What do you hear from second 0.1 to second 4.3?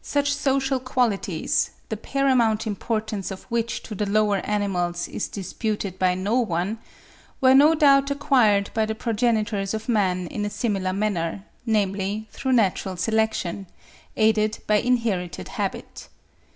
social qualities, the paramount importance of which to the